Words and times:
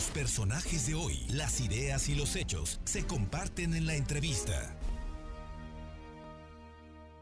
Los 0.00 0.08
personajes 0.12 0.86
de 0.86 0.94
hoy, 0.94 1.26
las 1.28 1.60
ideas 1.60 2.08
y 2.08 2.14
los 2.14 2.34
hechos 2.34 2.80
se 2.84 3.06
comparten 3.06 3.74
en 3.74 3.84
la 3.84 3.96
entrevista. 3.96 4.74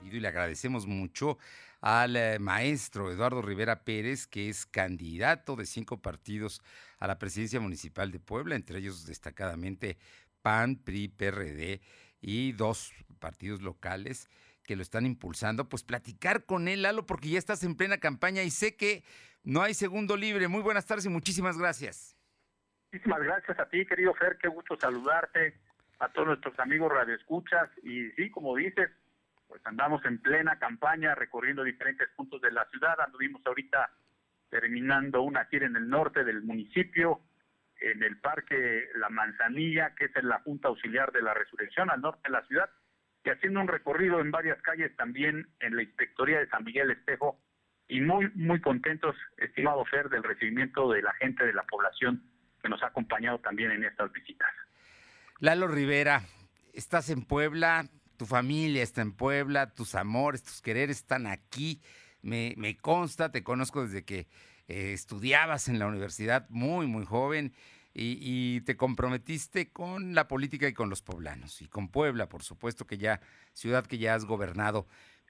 Y 0.04 0.20
le 0.20 0.28
agradecemos 0.28 0.86
mucho 0.86 1.38
al 1.80 2.14
eh, 2.14 2.38
maestro 2.38 3.10
Eduardo 3.10 3.42
Rivera 3.42 3.82
Pérez, 3.82 4.28
que 4.28 4.48
es 4.48 4.64
candidato 4.64 5.56
de 5.56 5.66
cinco 5.66 6.00
partidos 6.00 6.62
a 7.00 7.08
la 7.08 7.18
presidencia 7.18 7.58
municipal 7.58 8.12
de 8.12 8.20
Puebla, 8.20 8.54
entre 8.54 8.78
ellos 8.78 9.06
destacadamente 9.06 9.98
PAN, 10.42 10.76
PRI, 10.76 11.08
PRD 11.08 11.80
y 12.20 12.52
dos 12.52 12.92
partidos 13.18 13.60
locales 13.60 14.28
que 14.62 14.76
lo 14.76 14.82
están 14.82 15.04
impulsando, 15.04 15.68
pues 15.68 15.82
platicar 15.82 16.44
con 16.44 16.68
él, 16.68 16.82
Lalo, 16.82 17.06
porque 17.06 17.30
ya 17.30 17.40
estás 17.40 17.64
en 17.64 17.74
plena 17.74 17.98
campaña 17.98 18.44
y 18.44 18.52
sé 18.52 18.76
que 18.76 19.02
no 19.42 19.62
hay 19.62 19.74
segundo 19.74 20.16
libre. 20.16 20.46
Muy 20.46 20.62
buenas 20.62 20.86
tardes 20.86 21.06
y 21.06 21.08
muchísimas 21.08 21.58
gracias. 21.58 22.17
Muchísimas 22.90 23.22
gracias 23.22 23.60
a 23.60 23.68
ti, 23.68 23.84
querido 23.84 24.14
Fer, 24.14 24.38
qué 24.38 24.48
gusto 24.48 24.74
saludarte, 24.80 25.58
a 25.98 26.08
todos 26.08 26.28
nuestros 26.28 26.58
amigos 26.58 26.90
radioescuchas 26.90 27.68
y 27.82 28.10
sí, 28.12 28.30
como 28.30 28.56
dices, 28.56 28.90
pues 29.46 29.60
andamos 29.66 30.02
en 30.06 30.22
plena 30.22 30.58
campaña 30.58 31.14
recorriendo 31.14 31.64
diferentes 31.64 32.08
puntos 32.16 32.40
de 32.40 32.50
la 32.50 32.64
ciudad, 32.70 32.98
anduvimos 32.98 33.42
ahorita 33.44 33.90
terminando 34.48 35.20
una 35.20 35.44
gira 35.46 35.66
en 35.66 35.76
el 35.76 35.86
norte 35.86 36.24
del 36.24 36.42
municipio, 36.44 37.20
en 37.78 38.02
el 38.02 38.18
Parque 38.20 38.88
La 38.94 39.10
Manzanilla, 39.10 39.94
que 39.94 40.06
es 40.06 40.16
en 40.16 40.26
la 40.26 40.40
Junta 40.40 40.68
Auxiliar 40.68 41.12
de 41.12 41.20
la 41.20 41.34
Resurrección, 41.34 41.90
al 41.90 42.00
norte 42.00 42.22
de 42.24 42.32
la 42.32 42.46
ciudad, 42.46 42.70
y 43.22 43.28
haciendo 43.28 43.60
un 43.60 43.68
recorrido 43.68 44.20
en 44.20 44.30
varias 44.30 44.62
calles 44.62 44.96
también 44.96 45.46
en 45.60 45.76
la 45.76 45.82
Inspectoría 45.82 46.38
de 46.38 46.48
San 46.48 46.64
Miguel 46.64 46.90
Espejo, 46.90 47.38
y 47.86 48.00
muy, 48.00 48.30
muy 48.34 48.62
contentos, 48.62 49.14
estimado 49.36 49.84
Fer, 49.84 50.08
del 50.08 50.22
recibimiento 50.22 50.90
de 50.90 51.02
la 51.02 51.12
gente 51.14 51.44
de 51.44 51.52
la 51.52 51.64
población 51.64 52.22
que 52.68 52.70
nos 52.70 52.82
ha 52.82 52.88
acompañado 52.88 53.38
también 53.38 53.70
en 53.70 53.84
estas 53.84 54.12
visitas. 54.12 54.48
Lalo 55.40 55.68
Rivera, 55.68 56.22
estás 56.74 57.08
en 57.08 57.22
Puebla, 57.22 57.86
tu 58.18 58.26
familia 58.26 58.82
está 58.82 59.00
en 59.00 59.12
Puebla, 59.12 59.72
tus 59.72 59.94
amores, 59.94 60.42
tus 60.42 60.60
quereres 60.60 60.98
están 60.98 61.26
aquí. 61.26 61.80
Me, 62.20 62.76
consta, 62.80 63.30
te 63.30 63.42
conozco 63.42 63.84
desde 63.84 64.04
que 64.04 64.26
eh, 64.66 64.92
estudiabas 64.92 65.68
en 65.68 65.78
la 65.78 65.86
universidad 65.86 66.46
muy, 66.50 66.86
muy 66.86 67.06
joven 67.06 67.54
y, 67.94 68.60
te 68.60 68.76
comprometiste 68.76 69.72
con 69.72 70.14
la 70.14 70.28
política 70.28 70.68
y 70.68 70.74
con 70.74 70.90
los 70.90 71.02
poblanos 71.02 71.62
y 71.62 71.68
con 71.68 71.88
Puebla, 71.88 72.28
por 72.28 72.42
supuesto, 72.42 72.86
que 72.86 72.98
ya, 72.98 73.20
ciudad 73.54 73.86
que 73.86 73.98
ya 73.98 74.14
has 74.14 74.24
gobernado. 74.24 74.86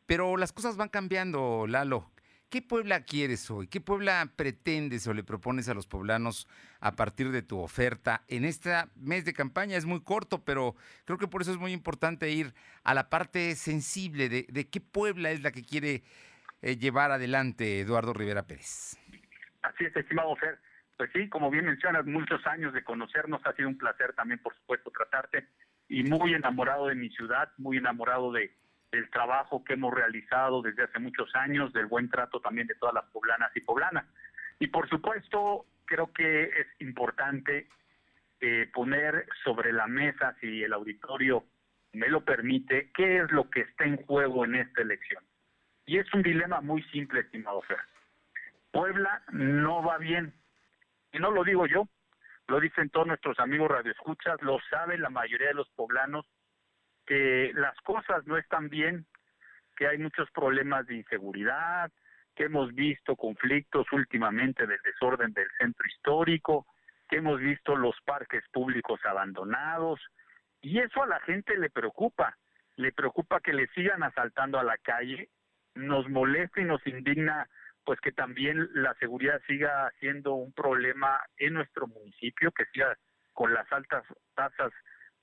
Pero 0.06 0.36
las 0.36 0.52
cosas 0.52 0.76
van 0.76 0.88
cambiando, 0.88 1.66
Lalo. 1.68 2.10
¿Qué 2.50 2.62
Puebla 2.62 3.02
quieres 3.02 3.50
hoy? 3.50 3.68
¿Qué 3.68 3.78
Puebla 3.78 4.26
pretendes 4.34 5.06
o 5.06 5.12
le 5.12 5.22
propones 5.22 5.68
a 5.68 5.74
los 5.74 5.86
poblanos 5.86 6.48
a 6.80 6.92
partir 6.92 7.30
de 7.30 7.42
tu 7.42 7.58
oferta? 7.58 8.22
En 8.26 8.46
este 8.46 8.72
mes 8.96 9.26
de 9.26 9.34
campaña 9.34 9.76
es 9.76 9.84
muy 9.84 10.02
corto, 10.02 10.42
pero 10.46 10.74
creo 11.04 11.18
que 11.18 11.28
por 11.28 11.42
eso 11.42 11.50
es 11.50 11.58
muy 11.58 11.72
importante 11.72 12.30
ir 12.30 12.54
a 12.84 12.94
la 12.94 13.10
parte 13.10 13.54
sensible 13.54 14.30
de, 14.30 14.68
qué 14.70 14.80
Puebla 14.80 15.30
es 15.30 15.42
la 15.42 15.50
que 15.50 15.62
quiere 15.62 16.02
eh, 16.62 16.76
llevar 16.78 17.10
adelante 17.10 17.80
Eduardo 17.80 18.14
Rivera 18.14 18.46
Pérez. 18.46 18.96
Así 19.60 19.84
es, 19.84 19.94
estimado 19.94 20.34
Fer. 20.36 20.58
Pues 20.96 21.10
sí, 21.12 21.28
como 21.28 21.50
bien 21.50 21.66
mencionas, 21.66 22.06
muchos 22.06 22.46
años 22.46 22.72
de 22.72 22.82
conocernos, 22.82 23.44
ha 23.44 23.52
sido 23.56 23.68
un 23.68 23.76
placer 23.76 24.14
también, 24.14 24.40
por 24.40 24.54
supuesto, 24.56 24.90
tratarte 24.90 25.48
y 25.86 26.02
muy 26.02 26.32
enamorado 26.32 26.86
de 26.86 26.94
mi 26.94 27.10
ciudad, 27.10 27.52
muy 27.58 27.76
enamorado 27.76 28.32
de 28.32 28.56
del 28.90 29.10
trabajo 29.10 29.64
que 29.64 29.74
hemos 29.74 29.94
realizado 29.94 30.62
desde 30.62 30.84
hace 30.84 30.98
muchos 30.98 31.34
años, 31.34 31.72
del 31.72 31.86
buen 31.86 32.08
trato 32.08 32.40
también 32.40 32.66
de 32.66 32.74
todas 32.74 32.94
las 32.94 33.04
poblanas 33.06 33.50
y 33.54 33.60
poblanas. 33.60 34.06
Y 34.58 34.68
por 34.68 34.88
supuesto, 34.88 35.66
creo 35.84 36.12
que 36.12 36.44
es 36.44 36.66
importante 36.80 37.68
eh, 38.40 38.70
poner 38.72 39.26
sobre 39.44 39.72
la 39.72 39.86
mesa, 39.86 40.36
si 40.40 40.62
el 40.62 40.72
auditorio 40.72 41.44
me 41.92 42.08
lo 42.08 42.24
permite, 42.24 42.90
qué 42.94 43.18
es 43.18 43.30
lo 43.30 43.50
que 43.50 43.62
está 43.62 43.84
en 43.84 43.96
juego 44.04 44.44
en 44.44 44.54
esta 44.54 44.82
elección. 44.82 45.22
Y 45.86 45.98
es 45.98 46.12
un 46.12 46.22
dilema 46.22 46.60
muy 46.60 46.82
simple, 46.84 47.20
estimado 47.20 47.62
Fer. 47.62 47.78
Puebla 48.70 49.22
no 49.32 49.82
va 49.82 49.98
bien. 49.98 50.34
Y 51.12 51.18
no 51.18 51.30
lo 51.30 51.44
digo 51.44 51.66
yo, 51.66 51.88
lo 52.46 52.60
dicen 52.60 52.90
todos 52.90 53.06
nuestros 53.06 53.38
amigos 53.38 53.70
radioescuchas, 53.70 54.40
lo 54.42 54.58
saben 54.70 55.02
la 55.02 55.10
mayoría 55.10 55.48
de 55.48 55.54
los 55.54 55.68
poblanos, 55.70 56.26
que 57.08 57.52
las 57.54 57.74
cosas 57.80 58.26
no 58.26 58.36
están 58.36 58.68
bien, 58.68 59.06
que 59.76 59.88
hay 59.88 59.96
muchos 59.96 60.30
problemas 60.30 60.86
de 60.86 60.96
inseguridad, 60.96 61.90
que 62.36 62.44
hemos 62.44 62.74
visto 62.74 63.16
conflictos 63.16 63.86
últimamente 63.92 64.66
del 64.66 64.78
desorden 64.84 65.32
del 65.32 65.48
centro 65.58 65.86
histórico, 65.86 66.66
que 67.08 67.16
hemos 67.16 67.40
visto 67.40 67.74
los 67.76 67.96
parques 68.04 68.44
públicos 68.52 69.00
abandonados, 69.06 69.98
y 70.60 70.80
eso 70.80 71.02
a 71.02 71.06
la 71.06 71.18
gente 71.20 71.56
le 71.56 71.70
preocupa, 71.70 72.36
le 72.76 72.92
preocupa 72.92 73.40
que 73.40 73.54
le 73.54 73.68
sigan 73.68 74.02
asaltando 74.02 74.58
a 74.58 74.64
la 74.64 74.76
calle, 74.76 75.30
nos 75.74 76.06
molesta 76.10 76.60
y 76.60 76.64
nos 76.64 76.86
indigna 76.86 77.48
pues 77.84 77.98
que 78.00 78.12
también 78.12 78.68
la 78.74 78.92
seguridad 78.96 79.40
siga 79.46 79.90
siendo 79.98 80.34
un 80.34 80.52
problema 80.52 81.22
en 81.38 81.54
nuestro 81.54 81.86
municipio, 81.86 82.52
que 82.52 82.66
siga 82.66 82.94
con 83.32 83.54
las 83.54 83.72
altas 83.72 84.04
tasas 84.34 84.72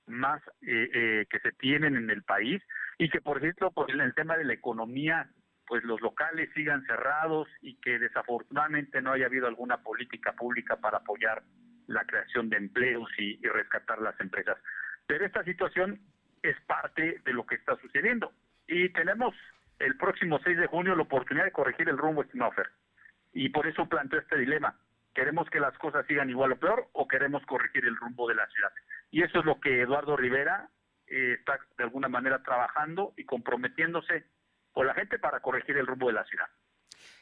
más 0.06 0.42
eh, 0.62 0.90
eh, 0.92 1.26
que 1.30 1.40
se 1.40 1.52
tienen 1.52 1.96
en 1.96 2.10
el 2.10 2.22
país 2.22 2.62
y 2.98 3.08
que 3.08 3.20
por 3.20 3.40
cierto 3.40 3.70
pues 3.70 3.88
en 3.90 4.00
el 4.00 4.14
tema 4.14 4.36
de 4.36 4.44
la 4.44 4.54
economía 4.54 5.28
pues 5.66 5.82
los 5.84 6.00
locales 6.00 6.48
sigan 6.54 6.84
cerrados 6.86 7.48
y 7.60 7.74
que 7.80 7.98
desafortunadamente 7.98 9.02
no 9.02 9.12
haya 9.12 9.26
habido 9.26 9.46
alguna 9.46 9.78
política 9.78 10.32
pública 10.32 10.76
para 10.76 10.98
apoyar 10.98 11.42
la 11.88 12.04
creación 12.04 12.48
de 12.48 12.56
empleos 12.56 13.08
y, 13.18 13.36
rescatar 13.46 14.00
las 14.00 14.18
empresas. 14.20 14.58
Pero 15.06 15.26
esta 15.26 15.44
situación 15.44 16.00
es 16.42 16.56
parte 16.62 17.20
de 17.24 17.32
lo 17.32 17.46
que 17.46 17.56
está 17.56 17.76
sucediendo 17.76 18.32
y 18.66 18.88
tenemos 18.90 19.34
el 19.78 19.96
próximo 19.96 20.38
6 20.42 20.56
de 20.56 20.66
junio 20.66 20.94
la 20.94 21.02
oportunidad 21.02 21.44
de 21.44 21.52
corregir 21.52 21.88
el 21.88 21.98
rumbo, 21.98 22.24
Snoffer. 22.24 22.70
Y 23.32 23.50
por 23.50 23.66
eso 23.66 23.88
planteo 23.88 24.20
este 24.20 24.38
dilema. 24.38 24.78
¿Queremos 25.14 25.48
que 25.50 25.60
las 25.60 25.76
cosas 25.78 26.06
sigan 26.06 26.30
igual 26.30 26.52
o 26.52 26.56
peor 26.56 26.88
o 26.92 27.08
queremos 27.08 27.44
corregir 27.46 27.84
el 27.86 27.96
rumbo 27.96 28.28
de 28.28 28.34
la 28.34 28.46
ciudad? 28.48 28.70
Y 29.10 29.22
eso 29.22 29.40
es 29.40 29.44
lo 29.44 29.60
que 29.60 29.82
Eduardo 29.82 30.16
Rivera 30.16 30.70
eh, 31.06 31.36
está 31.38 31.58
de 31.78 31.84
alguna 31.84 32.08
manera 32.08 32.42
trabajando 32.42 33.14
y 33.16 33.24
comprometiéndose 33.24 34.26
con 34.72 34.86
la 34.86 34.94
gente 34.94 35.18
para 35.18 35.40
corregir 35.40 35.76
el 35.76 35.86
rumbo 35.86 36.08
de 36.08 36.14
la 36.14 36.24
ciudad. 36.24 36.46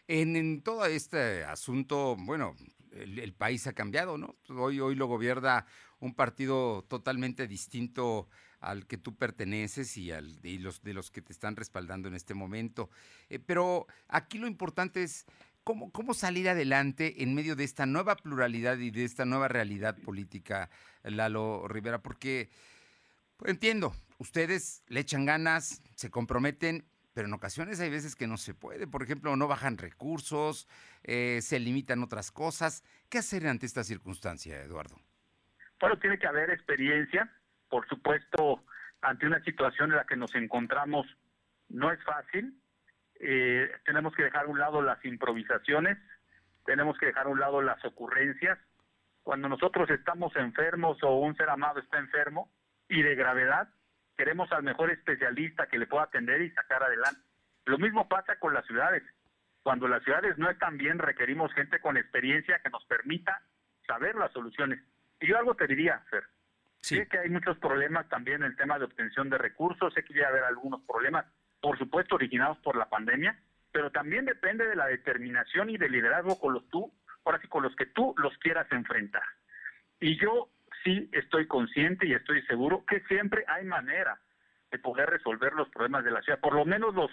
En, 0.07 0.63
todo 0.63 0.85
este 0.87 1.45
asunto, 1.45 2.17
bueno, 2.19 2.55
el, 2.93 3.33
país 3.33 3.67
ha 3.67 3.73
cambiado, 3.73 4.19
¿no? 4.19 4.37
Hoy, 4.49 4.81
hoy 4.81 4.95
lo 4.95 5.07
gobierna 5.07 5.67
un 6.01 6.15
partido 6.15 6.85
totalmente 6.89 7.47
distinto 7.47 8.29
al 8.61 8.87
que 8.87 8.99
tú 8.99 9.17
perteneces 9.17 9.97
y, 9.97 10.11
al, 10.11 10.41
de 10.41 10.59
los, 10.59 10.83
de 10.83 10.95
los 10.95 11.11
que 11.11 11.23
te 11.23 11.33
están 11.33 11.57
respaldando 11.57 12.09
en 12.09 12.15
este 12.15 12.35
momento. 12.35 12.91
Eh, 13.29 13.39
pero 13.39 13.87
aquí 14.09 14.39
lo 14.39 14.47
importante 14.47 15.03
es 15.03 15.27
cómo, 15.65 15.91
cómo 15.91 16.15
salir 16.15 16.49
adelante 16.49 17.23
en 17.23 17.35
medio 17.35 17.57
de 17.57 17.65
esta 17.65 17.87
nueva 17.87 18.17
pluralidad 18.17 18.79
y 18.79 18.91
de 18.91 19.05
esta 19.05 19.25
nueva 19.25 19.49
realidad 19.49 19.97
política, 20.05 20.71
Lalo 21.03 21.67
Rivera, 21.67 21.99
porque 21.99 22.51
pues, 23.37 23.51
entiendo, 23.51 23.93
ustedes 24.19 24.85
le 24.89 25.01
echan 25.01 25.25
ganas, 25.25 25.83
se 25.97 26.11
comprometen, 26.11 26.85
pero 27.15 27.29
en 27.29 27.35
ocasiones 27.35 27.81
hay 27.81 27.91
veces 27.91 28.15
que 28.15 28.27
no 28.27 28.37
se 28.37 28.55
puede. 28.55 28.87
Por 28.87 29.03
ejemplo, 29.03 29.35
no 29.37 29.49
bajan 29.49 29.79
recursos, 29.79 30.69
eh, 31.03 31.41
se 31.43 31.59
limitan 31.61 32.03
otras 32.03 32.31
cosas. 32.31 32.83
¿Qué 33.09 33.19
hacer 33.19 33.47
ante 33.47 33.67
esta 33.67 33.85
circunstancia, 33.85 34.61
Eduardo? 34.61 34.97
Bueno, 35.81 35.99
tiene 35.99 36.19
que 36.19 36.27
haber 36.27 36.51
experiencia, 36.51 37.31
por 37.69 37.87
supuesto, 37.89 38.65
ante 39.01 39.27
una 39.27 39.43
situación 39.45 39.91
en 39.91 39.97
la 39.97 40.07
que 40.07 40.17
nos 40.17 40.35
encontramos, 40.35 41.07
no 41.69 41.93
es 41.93 42.03
fácil. 42.05 42.59
Eh, 43.21 43.71
tenemos 43.85 44.15
que 44.15 44.25
dejar 44.25 44.47
a 44.47 44.49
un 44.49 44.59
lado 44.59 44.83
las 44.83 45.03
improvisaciones, 45.05 45.99
tenemos 46.65 46.99
que 46.99 47.07
dejar 47.07 47.27
a 47.27 47.31
un 47.31 47.41
lado 47.41 47.63
las 47.63 47.85
ocurrencias. 47.85 48.59
Cuando 49.23 49.49
nosotros 49.49 49.89
estamos 49.91 50.35
enfermos 50.37 51.03
o 51.03 51.19
un 51.19 51.37
ser 51.37 51.49
amado 51.49 51.81
está 51.81 51.99
enfermo 51.99 52.51
y 52.89 53.03
de 53.03 53.15
gravedad, 53.15 53.69
queremos 54.17 54.51
al 54.53 54.63
mejor 54.63 54.91
especialista 54.91 55.67
que 55.67 55.79
le 55.79 55.87
pueda 55.87 56.05
atender 56.05 56.43
y 56.43 56.51
sacar 56.51 56.83
adelante. 56.83 57.21
Lo 57.65 57.79
mismo 57.79 58.09
pasa 58.09 58.39
con 58.39 58.53
las 58.53 58.67
ciudades. 58.67 59.03
Cuando 59.63 59.89
las 59.89 60.03
ciudades 60.03 60.37
no 60.37 60.51
están 60.51 60.77
bien, 60.77 60.99
requerimos 60.99 61.53
gente 61.55 61.81
con 61.81 61.97
experiencia 61.97 62.61
que 62.63 62.71
nos 62.71 62.85
permita 62.85 63.41
saber 63.87 64.15
las 64.15 64.33
soluciones. 64.33 64.81
Y 65.21 65.29
yo 65.29 65.39
algo 65.39 65.55
te 65.55 65.67
diría, 65.67 66.01
Fer, 66.11 66.25
Sé 66.85 67.09
que 67.09 67.19
hay 67.19 67.31
muchos 67.31 67.57
problemas 67.57 68.07
también 68.11 68.43
en 68.43 68.51
el 68.51 68.57
tema 68.57 68.79
de 68.79 68.85
obtención 68.85 69.31
de 69.31 69.39
recursos, 69.39 69.95
sé 69.95 70.05
que 70.05 70.13
debe 70.13 70.27
haber 70.27 70.45
algunos 70.45 70.83
problemas, 70.83 71.25
por 71.65 71.79
supuesto, 71.79 72.17
originados 72.17 72.59
por 72.59 72.77
la 72.77 72.91
pandemia, 72.91 73.39
pero 73.73 73.91
también 73.91 74.27
depende 74.27 74.67
de 74.67 74.77
la 74.77 74.85
determinación 74.85 75.71
y 75.71 75.79
del 75.79 75.93
liderazgo 75.93 76.39
con 76.39 76.53
los 76.53 76.69
tú, 76.69 76.93
ahora 77.25 77.41
sí, 77.41 77.49
con 77.49 77.63
los 77.63 77.75
que 77.75 77.87
tú 77.87 78.15
los 78.19 78.37
quieras 78.37 78.71
enfrentar. 78.71 79.23
Y 79.99 80.21
yo 80.21 80.51
sí 80.85 81.09
estoy 81.13 81.47
consciente 81.47 82.07
y 82.07 82.13
estoy 82.13 82.43
seguro 82.43 82.85
que 82.85 83.01
siempre 83.09 83.47
hay 83.49 83.65
manera 83.65 84.21
de 84.71 84.79
poder 84.79 85.09
resolver 85.09 85.55
los 85.55 85.71
problemas 85.71 86.05
de 86.05 86.11
la 86.11 86.21
ciudad, 86.21 86.39
por 86.39 86.55
lo 86.55 86.67
menos 86.67 86.95
los 86.95 87.11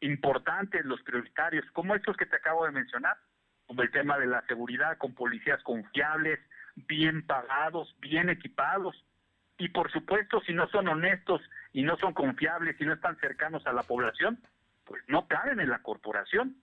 importantes, 0.00 0.84
los 0.84 1.00
prioritarios, 1.00 1.64
como 1.72 1.94
estos 1.94 2.14
que 2.18 2.26
te 2.26 2.36
acabo 2.36 2.66
de 2.66 2.72
mencionar, 2.72 3.16
como 3.64 3.80
el 3.80 3.90
tema 3.90 4.18
de 4.18 4.26
la 4.26 4.44
seguridad 4.46 4.98
con 4.98 5.14
policías 5.14 5.62
confiables, 5.62 6.40
bien 6.76 7.26
pagados, 7.26 7.96
bien 8.00 8.28
equipados. 8.28 9.02
Y 9.58 9.68
por 9.68 9.90
supuesto, 9.92 10.40
si 10.40 10.52
no 10.52 10.68
son 10.68 10.88
honestos 10.88 11.40
y 11.72 11.82
no 11.82 11.96
son 11.98 12.12
confiables 12.12 12.80
y 12.80 12.84
no 12.84 12.94
están 12.94 13.16
cercanos 13.18 13.66
a 13.66 13.72
la 13.72 13.82
población, 13.82 14.40
pues 14.84 15.02
no 15.08 15.28
caben 15.28 15.60
en 15.60 15.70
la 15.70 15.82
corporación. 15.82 16.56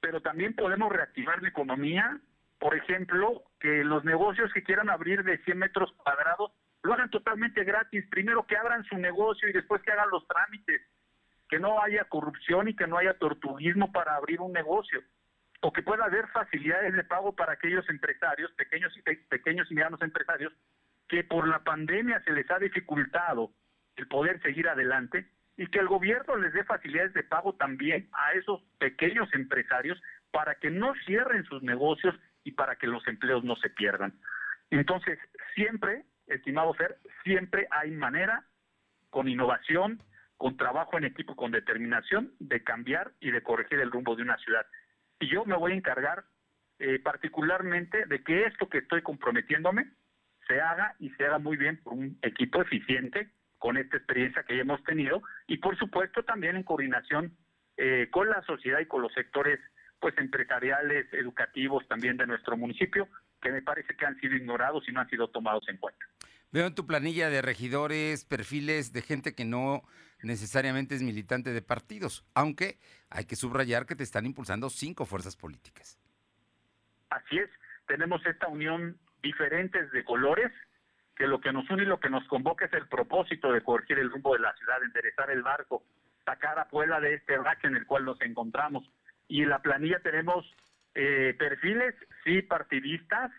Pero 0.00 0.20
también 0.20 0.54
podemos 0.54 0.90
reactivar 0.90 1.40
la 1.42 1.48
economía, 1.48 2.18
por 2.58 2.76
ejemplo, 2.76 3.44
que 3.60 3.84
los 3.84 4.04
negocios 4.04 4.52
que 4.52 4.64
quieran 4.64 4.90
abrir 4.90 5.22
de 5.22 5.38
100 5.38 5.58
metros 5.58 5.92
cuadrados 5.92 6.52
lo 6.82 6.94
hagan 6.94 7.10
totalmente 7.10 7.62
gratis. 7.62 8.04
Primero 8.10 8.44
que 8.46 8.56
abran 8.56 8.84
su 8.84 8.98
negocio 8.98 9.48
y 9.48 9.52
después 9.52 9.82
que 9.82 9.92
hagan 9.92 10.10
los 10.10 10.26
trámites. 10.26 10.82
Que 11.48 11.60
no 11.60 11.80
haya 11.80 12.04
corrupción 12.04 12.68
y 12.68 12.74
que 12.74 12.86
no 12.86 12.98
haya 12.98 13.18
tortuguismo 13.18 13.92
para 13.92 14.16
abrir 14.16 14.40
un 14.40 14.52
negocio. 14.52 15.00
O 15.60 15.72
que 15.72 15.82
pueda 15.82 16.06
haber 16.06 16.26
facilidades 16.28 16.94
de 16.94 17.04
pago 17.04 17.36
para 17.36 17.52
aquellos 17.52 17.88
empresarios, 17.88 18.50
pequeños 18.52 18.92
y, 18.96 19.02
pequeños 19.02 19.70
y 19.70 19.74
medianos 19.74 20.02
empresarios, 20.02 20.52
que 21.12 21.24
por 21.24 21.46
la 21.46 21.58
pandemia 21.58 22.22
se 22.22 22.32
les 22.32 22.50
ha 22.50 22.58
dificultado 22.58 23.52
el 23.96 24.08
poder 24.08 24.40
seguir 24.40 24.66
adelante 24.66 25.28
y 25.58 25.66
que 25.66 25.78
el 25.78 25.86
gobierno 25.86 26.36
les 26.36 26.54
dé 26.54 26.64
facilidades 26.64 27.12
de 27.12 27.22
pago 27.22 27.52
también 27.52 28.08
a 28.14 28.32
esos 28.32 28.62
pequeños 28.78 29.28
empresarios 29.34 30.00
para 30.30 30.54
que 30.54 30.70
no 30.70 30.94
cierren 31.04 31.44
sus 31.44 31.62
negocios 31.62 32.14
y 32.44 32.52
para 32.52 32.76
que 32.76 32.86
los 32.86 33.06
empleos 33.06 33.44
no 33.44 33.56
se 33.56 33.68
pierdan. 33.68 34.14
Entonces, 34.70 35.18
siempre, 35.54 36.06
estimado 36.28 36.72
Fer, 36.72 36.96
siempre 37.24 37.68
hay 37.70 37.90
manera, 37.90 38.46
con 39.10 39.28
innovación, 39.28 40.02
con 40.38 40.56
trabajo 40.56 40.96
en 40.96 41.04
equipo, 41.04 41.36
con 41.36 41.50
determinación, 41.50 42.32
de 42.38 42.64
cambiar 42.64 43.12
y 43.20 43.32
de 43.32 43.42
corregir 43.42 43.80
el 43.80 43.90
rumbo 43.90 44.16
de 44.16 44.22
una 44.22 44.38
ciudad. 44.38 44.64
Y 45.20 45.28
yo 45.28 45.44
me 45.44 45.58
voy 45.58 45.72
a 45.72 45.76
encargar 45.76 46.24
eh, 46.78 46.98
particularmente 47.00 48.06
de 48.06 48.24
que 48.24 48.44
esto 48.44 48.70
que 48.70 48.78
estoy 48.78 49.02
comprometiéndome 49.02 49.92
se 50.46 50.60
haga 50.60 50.94
y 50.98 51.10
se 51.10 51.26
haga 51.26 51.38
muy 51.38 51.56
bien 51.56 51.78
por 51.82 51.94
un 51.94 52.18
equipo 52.22 52.62
eficiente, 52.62 53.30
con 53.58 53.76
esta 53.76 53.96
experiencia 53.96 54.42
que 54.42 54.56
ya 54.56 54.62
hemos 54.62 54.82
tenido 54.82 55.22
y 55.46 55.58
por 55.58 55.78
supuesto 55.78 56.24
también 56.24 56.56
en 56.56 56.64
coordinación 56.64 57.36
eh, 57.76 58.08
con 58.10 58.28
la 58.28 58.42
sociedad 58.42 58.80
y 58.80 58.86
con 58.86 59.02
los 59.02 59.12
sectores 59.12 59.60
pues 60.00 60.18
empresariales, 60.18 61.06
educativos 61.12 61.86
también 61.86 62.16
de 62.16 62.26
nuestro 62.26 62.56
municipio, 62.56 63.06
que 63.40 63.52
me 63.52 63.62
parece 63.62 63.94
que 63.94 64.04
han 64.04 64.18
sido 64.18 64.34
ignorados 64.34 64.88
y 64.88 64.92
no 64.92 65.00
han 65.00 65.08
sido 65.08 65.28
tomados 65.28 65.62
en 65.68 65.76
cuenta. 65.76 66.04
Veo 66.50 66.66
en 66.66 66.74
tu 66.74 66.88
planilla 66.88 67.30
de 67.30 67.40
regidores 67.40 68.24
perfiles 68.24 68.92
de 68.92 69.00
gente 69.00 69.32
que 69.34 69.44
no 69.44 69.82
necesariamente 70.22 70.96
es 70.96 71.02
militante 71.02 71.52
de 71.52 71.62
partidos, 71.62 72.24
aunque 72.34 72.78
hay 73.10 73.26
que 73.26 73.36
subrayar 73.36 73.86
que 73.86 73.94
te 73.94 74.02
están 74.02 74.26
impulsando 74.26 74.70
cinco 74.70 75.06
fuerzas 75.06 75.36
políticas. 75.36 76.00
Así 77.10 77.38
es, 77.38 77.48
tenemos 77.86 78.26
esta 78.26 78.48
unión 78.48 78.98
diferentes 79.22 79.90
de 79.92 80.04
colores, 80.04 80.52
que 81.16 81.26
lo 81.26 81.40
que 81.40 81.52
nos 81.52 81.68
une 81.70 81.82
y 81.82 81.86
lo 81.86 82.00
que 82.00 82.10
nos 82.10 82.26
convoca 82.26 82.64
es 82.64 82.72
el 82.72 82.88
propósito 82.88 83.52
de 83.52 83.62
corregir 83.62 83.98
el 83.98 84.10
rumbo 84.10 84.34
de 84.34 84.40
la 84.40 84.54
ciudad, 84.54 84.82
enderezar 84.82 85.30
el 85.30 85.42
barco, 85.42 85.84
sacar 86.24 86.58
a 86.58 86.68
Puebla 86.68 87.00
de 87.00 87.14
este 87.14 87.36
rack 87.36 87.64
en 87.64 87.76
el 87.76 87.86
cual 87.86 88.04
nos 88.04 88.20
encontramos. 88.22 88.84
Y 89.28 89.42
en 89.42 89.50
la 89.50 89.60
planilla 89.60 90.00
tenemos 90.00 90.44
eh, 90.94 91.34
perfiles, 91.38 91.94
sí, 92.24 92.42
partidistas, 92.42 93.30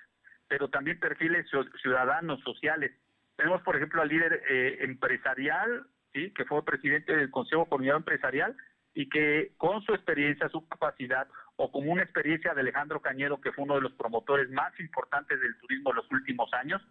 pero 0.47 0.69
también 0.69 0.99
perfiles 0.99 1.47
ciudadanos, 1.81 2.39
sociales. 2.41 2.91
Tenemos, 3.35 3.61
por 3.63 3.75
ejemplo, 3.75 4.01
al 4.01 4.09
líder 4.09 4.43
eh, 4.47 4.77
empresarial, 4.81 5.87
sí, 6.13 6.31
que 6.31 6.45
fue 6.45 6.63
presidente 6.63 7.15
del 7.15 7.31
Consejo 7.31 7.65
Comunidad 7.65 7.97
Empresarial 7.97 8.55
y 8.93 9.09
que 9.09 9.53
con 9.57 9.81
su 9.81 9.93
experiencia, 9.93 10.49
su 10.49 10.67
capacidad, 10.67 11.27
o 11.55 11.71
como 11.71 11.91
una 11.91 12.03
experiencia 12.03 12.53
de 12.53 12.61
Alejandro 12.61 13.01
Cañedo, 13.01 13.41
que 13.41 13.51
fue 13.51 13.63
uno 13.63 13.75
de 13.75 13.81
los 13.81 13.93
promotores 13.93 14.49
más 14.49 14.77
importantes 14.79 15.39
del 15.39 15.57
turismo 15.57 15.91
en 15.91 15.97
los 15.97 16.11
últimos 16.11 16.51
años, 16.53 16.81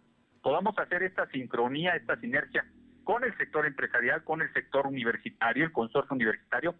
podamos 0.41 0.77
hacer 0.77 1.03
esta 1.03 1.27
sincronía, 1.27 1.95
esta 1.95 2.17
sinergia 2.19 2.65
con 3.03 3.23
el 3.23 3.35
sector 3.37 3.65
empresarial, 3.65 4.23
con 4.23 4.41
el 4.41 4.51
sector 4.53 4.87
universitario, 4.87 5.65
el 5.65 5.71
consorcio 5.71 6.15
universitario, 6.15 6.75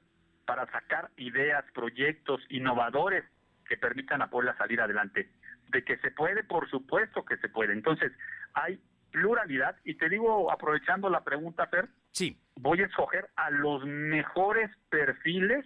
para 0.45 0.65
sacar 0.71 1.09
ideas, 1.17 1.63
proyectos 1.73 2.41
innovadores 2.49 3.23
que 3.67 3.77
permitan 3.77 4.21
a 4.21 4.29
Puebla 4.29 4.55
salir 4.57 4.81
adelante. 4.81 5.29
De 5.69 5.83
que 5.83 5.97
se 5.97 6.11
puede, 6.11 6.43
por 6.43 6.69
supuesto 6.69 7.25
que 7.25 7.37
se 7.37 7.49
puede. 7.49 7.73
Entonces, 7.73 8.11
hay 8.53 8.79
pluralidad 9.13 9.77
y 9.85 9.95
te 9.95 10.09
digo, 10.09 10.51
aprovechando 10.51 11.09
la 11.09 11.23
pregunta, 11.23 11.67
Fer, 11.67 11.87
sí. 12.11 12.37
voy 12.55 12.81
a 12.81 12.85
escoger 12.85 13.29
a 13.37 13.49
los 13.49 13.85
mejores 13.85 14.69
perfiles 14.89 15.65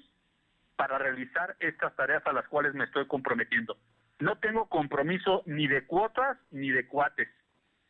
para 0.76 1.00
realizar 1.00 1.56
estas 1.60 1.96
tareas 1.96 2.22
a 2.28 2.34
las 2.34 2.48
cuales 2.48 2.76
me 2.76 2.84
estoy 2.84 3.08
comprometiendo. 3.08 3.78
No 4.20 4.38
tengo 4.38 4.70
compromiso 4.70 5.42
ni 5.48 5.68
de 5.68 5.88
cuotas 5.88 6.38
ni 6.52 6.70
de 6.70 6.88
cuates 6.88 7.28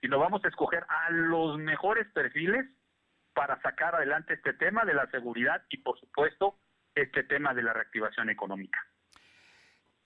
lo 0.08 0.20
vamos 0.20 0.44
a 0.44 0.48
escoger 0.48 0.86
a 0.88 1.12
los 1.12 1.58
mejores 1.58 2.08
perfiles 2.12 2.66
para 3.34 3.62
sacar 3.62 3.96
adelante 3.96 4.34
este 4.34 4.54
tema 4.54 4.86
de 4.86 4.94
la 4.94 5.10
seguridad 5.12 5.64
y, 5.70 5.78
por 5.78 6.00
supuesto, 6.00 6.56
este 6.96 7.24
tema 7.24 7.54
de 7.54 7.64
la 7.64 7.74
reactivación 7.74 8.30
económica. 8.30 8.80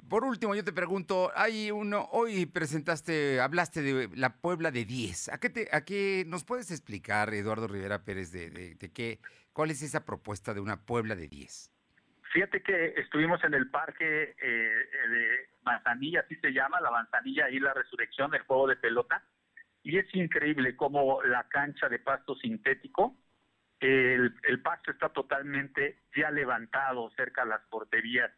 Por 0.09 0.25
último, 0.25 0.55
yo 0.55 0.63
te 0.63 0.73
pregunto, 0.73 1.31
hay 1.35 1.71
uno, 1.71 2.09
hoy 2.11 2.45
presentaste, 2.45 3.39
hablaste 3.39 3.81
de 3.81 4.09
la 4.15 4.35
Puebla 4.35 4.71
de 4.71 4.85
10. 4.85 5.29
¿A 5.29 5.39
qué, 5.39 5.49
te, 5.49 5.69
a 5.71 5.85
qué 5.85 6.23
nos 6.27 6.43
puedes 6.43 6.69
explicar, 6.71 7.33
Eduardo 7.33 7.67
Rivera 7.67 8.03
Pérez, 8.03 8.31
de, 8.31 8.49
de, 8.49 8.91
qué, 8.91 9.19
cuál 9.53 9.71
es 9.71 9.81
esa 9.81 10.03
propuesta 10.05 10.53
de 10.53 10.59
una 10.59 10.85
Puebla 10.85 11.15
de 11.15 11.27
10? 11.27 11.71
Fíjate 12.33 12.61
que 12.61 12.93
estuvimos 12.97 13.43
en 13.43 13.53
el 13.53 13.69
parque 13.69 14.35
eh, 14.41 14.73
de 15.09 15.49
Manzanilla, 15.63 16.21
así 16.21 16.35
se 16.35 16.51
llama, 16.51 16.79
la 16.81 16.91
Manzanilla 16.91 17.49
y 17.49 17.59
la 17.59 17.73
Resurrección, 17.73 18.31
del 18.31 18.41
juego 18.41 18.67
de 18.67 18.77
pelota, 18.77 19.23
y 19.83 19.97
es 19.97 20.05
increíble 20.13 20.75
cómo 20.75 21.21
la 21.23 21.47
cancha 21.49 21.89
de 21.89 21.99
pasto 21.99 22.35
sintético, 22.35 23.17
el, 23.81 24.61
pasto 24.61 24.91
está 24.91 25.09
totalmente 25.09 26.01
ya 26.15 26.29
levantado 26.29 27.09
cerca 27.15 27.43
de 27.43 27.49
las 27.49 27.61
porterías. 27.69 28.31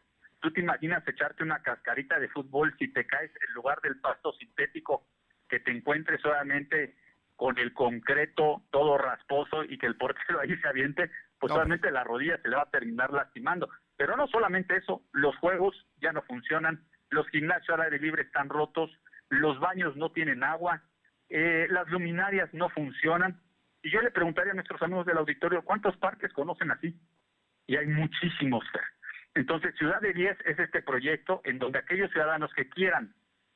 ¿Tú 0.43 0.51
te 0.51 0.59
imaginas 0.59 1.07
echarte 1.07 1.41
una 1.41 1.61
cascarita 1.63 2.19
de 2.19 2.27
fútbol 2.27 2.75
si 2.77 2.91
te 2.91 3.07
caes 3.07 3.31
en 3.47 3.53
lugar 3.53 3.79
del 3.79 4.01
pasto 4.01 4.33
sintético 4.33 5.07
que 5.47 5.61
te 5.61 5.71
encuentres 5.71 6.19
solamente 6.19 6.97
con 7.37 7.57
el 7.57 7.73
concreto 7.73 8.61
todo 8.69 8.97
rasposo 8.97 9.63
y 9.63 9.77
que 9.77 9.85
el 9.85 9.95
portero 9.95 10.41
ahí 10.41 10.53
se 10.57 10.67
aviente? 10.67 11.09
Pues 11.39 11.53
solamente 11.53 11.89
la 11.91 12.03
rodilla 12.03 12.41
se 12.41 12.49
le 12.49 12.57
va 12.57 12.63
a 12.63 12.71
terminar 12.71 13.13
lastimando. 13.13 13.69
Pero 13.95 14.17
no 14.17 14.27
solamente 14.27 14.75
eso, 14.75 15.01
los 15.13 15.33
juegos 15.37 15.87
ya 16.01 16.11
no 16.11 16.21
funcionan, 16.23 16.83
los 17.09 17.25
gimnasios 17.29 17.69
al 17.69 17.85
aire 17.85 17.99
libre 17.99 18.23
están 18.23 18.49
rotos, 18.49 18.91
los 19.29 19.57
baños 19.61 19.95
no 19.95 20.11
tienen 20.11 20.43
agua, 20.43 20.83
eh, 21.29 21.67
las 21.69 21.87
luminarias 21.87 22.53
no 22.53 22.67
funcionan. 22.67 23.41
Y 23.81 23.91
yo 23.91 24.01
le 24.01 24.11
preguntaría 24.11 24.51
a 24.51 24.55
nuestros 24.55 24.81
amigos 24.81 25.05
del 25.05 25.19
auditorio, 25.19 25.63
¿cuántos 25.63 25.95
parques 25.95 26.33
conocen 26.33 26.69
así? 26.71 26.99
Y 27.65 27.77
hay 27.77 27.87
muchísimos. 27.87 28.65
Entonces, 29.35 29.75
Ciudad 29.75 29.99
de 30.01 30.13
10 30.13 30.37
es 30.45 30.59
este 30.59 30.81
proyecto 30.81 31.41
en 31.43 31.59
donde 31.59 31.79
aquellos 31.79 32.11
ciudadanos 32.11 32.53
que 32.53 32.69
quieran 32.69 33.13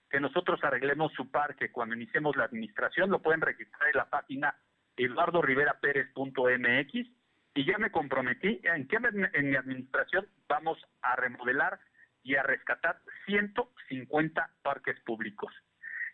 que 0.10 0.20
nosotros 0.20 0.64
arreglemos 0.64 1.12
su 1.14 1.30
parque 1.30 1.72
cuando 1.72 1.94
iniciemos 1.96 2.36
la 2.36 2.46
administración, 2.46 3.10
lo 3.10 3.22
pueden 3.22 3.42
registrar 3.42 3.90
en 3.90 3.98
la 3.98 4.10
página 4.10 4.56
eduardoriveraperez.mx 4.96 6.94
y 7.56 7.66
ya 7.66 7.78
me 7.78 7.92
comprometí 7.92 8.62
en 8.64 8.88
que 8.88 8.98
en 9.34 9.50
mi 9.50 9.56
administración 9.56 10.26
vamos 10.48 10.80
a 11.02 11.16
remodelar 11.16 11.80
y 12.24 12.36
a 12.36 12.44
rescatar 12.44 13.00
150 13.26 14.50
parques 14.62 15.00
públicos. 15.02 15.54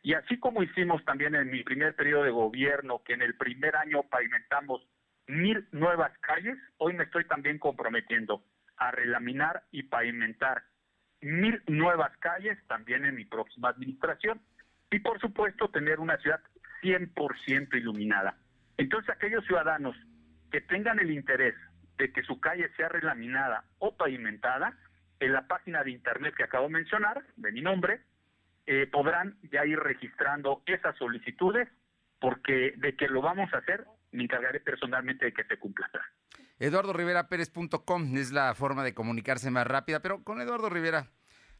Y 0.01 0.13
así 0.13 0.39
como 0.39 0.63
hicimos 0.63 1.03
también 1.05 1.35
en 1.35 1.49
mi 1.49 1.63
primer 1.63 1.95
periodo 1.95 2.23
de 2.23 2.31
gobierno, 2.31 3.03
que 3.03 3.13
en 3.13 3.21
el 3.21 3.35
primer 3.35 3.75
año 3.75 4.03
pavimentamos 4.03 4.85
mil 5.27 5.67
nuevas 5.71 6.17
calles, 6.19 6.57
hoy 6.77 6.93
me 6.93 7.05
estoy 7.05 7.25
también 7.25 7.57
comprometiendo 7.57 8.43
a 8.77 8.91
relaminar 8.91 9.63
y 9.71 9.83
pavimentar 9.83 10.63
mil 11.21 11.61
nuevas 11.67 12.15
calles 12.17 12.57
también 12.67 13.05
en 13.05 13.15
mi 13.15 13.25
próxima 13.25 13.69
administración. 13.69 14.41
Y 14.91 14.99
por 14.99 15.19
supuesto 15.19 15.69
tener 15.69 15.99
una 15.99 16.17
ciudad 16.17 16.41
100% 16.81 17.75
iluminada. 17.75 18.37
Entonces 18.77 19.09
aquellos 19.09 19.45
ciudadanos 19.45 19.95
que 20.51 20.61
tengan 20.61 20.99
el 20.99 21.11
interés 21.11 21.55
de 21.97 22.11
que 22.11 22.23
su 22.23 22.39
calle 22.39 22.69
sea 22.75 22.89
relaminada 22.89 23.63
o 23.79 23.95
pavimentada, 23.95 24.77
en 25.19 25.33
la 25.33 25.47
página 25.47 25.83
de 25.83 25.91
internet 25.91 26.33
que 26.35 26.43
acabo 26.43 26.67
de 26.67 26.73
mencionar, 26.73 27.23
de 27.37 27.51
mi 27.51 27.61
nombre, 27.61 28.01
eh, 28.65 28.87
podrán 28.87 29.37
ya 29.51 29.65
ir 29.65 29.79
registrando 29.79 30.61
esas 30.65 30.97
solicitudes, 30.97 31.69
porque 32.19 32.73
de 32.77 32.95
que 32.95 33.07
lo 33.07 33.21
vamos 33.21 33.53
a 33.53 33.57
hacer, 33.57 33.85
me 34.11 34.23
encargaré 34.23 34.59
personalmente 34.59 35.25
de 35.25 35.33
que 35.33 35.43
se 35.45 35.57
cumpla. 35.57 35.89
EduardoRiveraPérez.com 36.59 38.17
es 38.17 38.31
la 38.31 38.53
forma 38.55 38.83
de 38.83 38.93
comunicarse 38.93 39.51
más 39.51 39.67
rápida, 39.67 40.01
pero 40.01 40.23
con 40.23 40.39
Eduardo 40.41 40.69
Rivera, 40.69 41.07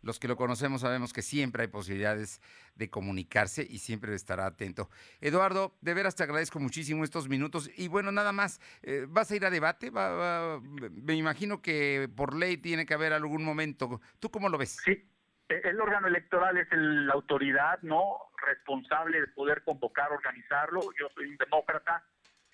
los 0.01 0.19
que 0.19 0.27
lo 0.27 0.35
conocemos 0.35 0.81
sabemos 0.81 1.13
que 1.13 1.21
siempre 1.21 1.63
hay 1.63 1.67
posibilidades 1.69 2.41
de 2.75 2.89
comunicarse 2.89 3.65
y 3.67 3.79
siempre 3.79 4.13
estará 4.13 4.45
atento. 4.45 4.89
Eduardo, 5.21 5.75
de 5.81 5.93
veras 5.93 6.15
te 6.15 6.23
agradezco 6.23 6.59
muchísimo 6.59 7.03
estos 7.03 7.29
minutos 7.29 7.71
y 7.75 7.87
bueno, 7.87 8.11
nada 8.11 8.31
más, 8.31 8.59
eh, 8.81 9.05
¿vas 9.07 9.31
a 9.31 9.35
ir 9.35 9.45
a 9.45 9.49
debate? 9.49 9.91
me 9.91 11.15
imagino 11.15 11.61
que 11.61 12.09
por 12.15 12.35
ley 12.35 12.57
tiene 12.57 12.85
que 12.85 12.93
haber 12.93 13.13
algún 13.13 13.43
momento. 13.43 14.01
¿Tú 14.19 14.29
cómo 14.29 14.49
lo 14.49 14.57
ves? 14.57 14.77
Sí, 14.83 15.09
el 15.49 15.79
órgano 15.79 16.07
electoral 16.07 16.57
es 16.57 16.67
la 16.71 17.13
autoridad 17.13 17.79
no 17.81 18.17
responsable 18.45 19.21
de 19.21 19.27
poder 19.27 19.63
convocar, 19.63 20.11
organizarlo. 20.11 20.81
Yo 20.99 21.07
soy 21.15 21.27
un 21.27 21.37
demócrata, 21.37 22.03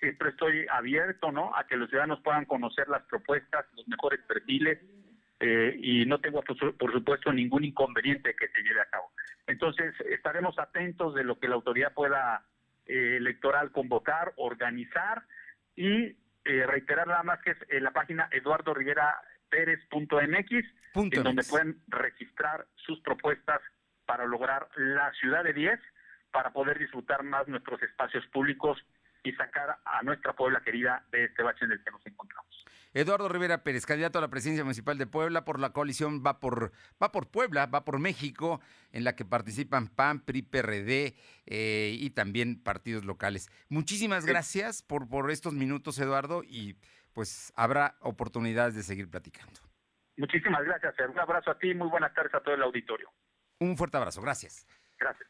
siempre 0.00 0.30
estoy 0.30 0.66
abierto, 0.70 1.30
¿no? 1.30 1.54
A 1.54 1.66
que 1.66 1.76
los 1.76 1.88
ciudadanos 1.88 2.20
puedan 2.20 2.46
conocer 2.46 2.88
las 2.88 3.02
propuestas, 3.04 3.66
los 3.76 3.86
mejores 3.86 4.20
perfiles, 4.26 4.78
eh, 5.38 5.78
y 5.80 6.04
no 6.06 6.20
tengo, 6.20 6.42
por 6.42 6.92
supuesto, 6.92 7.32
ningún 7.32 7.64
inconveniente 7.64 8.34
que 8.34 8.48
se 8.48 8.62
lleve 8.62 8.80
a 8.80 8.90
cabo. 8.90 9.10
Entonces, 9.46 9.94
estaremos 10.10 10.58
atentos 10.58 11.14
de 11.14 11.24
lo 11.24 11.38
que 11.38 11.48
la 11.48 11.54
autoridad 11.54 11.94
pueda 11.94 12.44
eh, 12.86 13.16
electoral 13.16 13.70
convocar, 13.72 14.32
organizar 14.36 15.22
y 15.76 16.16
eh, 16.44 16.66
reiterar 16.66 17.06
nada 17.06 17.22
más 17.22 17.40
que 17.40 17.52
es 17.52 17.58
en 17.68 17.84
la 17.84 17.92
página 17.92 18.28
Eduardo 18.32 18.74
Rivera 18.74 19.20
Pérez.mx, 19.48 20.50
en 20.94 21.22
donde 21.22 21.44
pueden 21.44 21.80
registrar 21.88 22.66
sus 22.76 23.00
propuestas 23.00 23.60
para 24.06 24.26
lograr 24.26 24.68
la 24.76 25.12
ciudad 25.14 25.44
de 25.44 25.52
10, 25.52 25.80
para 26.32 26.52
poder 26.52 26.78
disfrutar 26.78 27.22
más 27.22 27.48
nuestros 27.48 27.82
espacios 27.82 28.26
públicos 28.26 28.78
y 29.22 29.32
sacar 29.32 29.78
a 29.84 30.02
nuestra 30.02 30.32
Puebla 30.34 30.60
querida 30.62 31.04
de 31.10 31.24
este 31.24 31.42
bache 31.42 31.64
en 31.64 31.72
el 31.72 31.84
que 31.84 31.90
nos 31.90 32.04
encontramos. 32.06 32.64
Eduardo 32.92 33.28
Rivera 33.28 33.62
Pérez, 33.62 33.86
candidato 33.86 34.18
a 34.18 34.20
la 34.20 34.28
presidencia 34.28 34.64
municipal 34.64 34.98
de 34.98 35.06
Puebla 35.06 35.44
por 35.44 35.60
la 35.60 35.70
coalición 35.70 36.24
Va 36.26 36.40
por, 36.40 36.72
va 37.00 37.12
por 37.12 37.30
Puebla, 37.30 37.66
va 37.66 37.84
por 37.84 38.00
México, 38.00 38.60
en 38.90 39.04
la 39.04 39.14
que 39.14 39.24
participan 39.24 39.88
PAN, 39.88 40.20
PRI, 40.20 40.42
PRD 40.42 41.14
eh, 41.46 41.96
y 41.96 42.10
también 42.10 42.60
partidos 42.60 43.04
locales. 43.04 43.48
Muchísimas 43.68 44.26
gracias 44.26 44.82
por, 44.82 45.08
por 45.08 45.30
estos 45.30 45.54
minutos, 45.54 45.98
Eduardo, 46.00 46.42
y 46.42 46.76
pues 47.12 47.52
habrá 47.54 47.96
oportunidades 48.00 48.74
de 48.74 48.82
seguir 48.82 49.08
platicando. 49.08 49.60
Muchísimas 50.16 50.64
gracias, 50.64 50.94
un 51.08 51.18
abrazo 51.18 51.52
a 51.52 51.58
ti, 51.58 51.72
muy 51.74 51.88
buenas 51.88 52.12
tardes 52.12 52.34
a 52.34 52.40
todo 52.40 52.54
el 52.54 52.62
auditorio. 52.62 53.10
Un 53.60 53.76
fuerte 53.76 53.98
abrazo, 53.98 54.20
gracias. 54.20 54.66
Gracias. 54.98 55.28